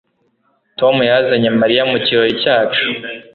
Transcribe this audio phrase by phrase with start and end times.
[0.79, 2.85] Tom yazanye Mariya mu kirori cyacu